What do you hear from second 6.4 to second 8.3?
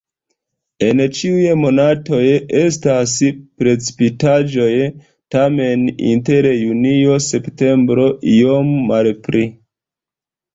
junio-septembro